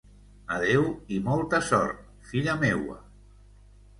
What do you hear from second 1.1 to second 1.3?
i